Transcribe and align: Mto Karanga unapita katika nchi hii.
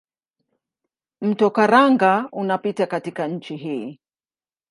Mto 1.21 1.49
Karanga 1.51 2.29
unapita 2.31 2.87
katika 2.87 3.27
nchi 3.27 3.55
hii. 3.57 3.99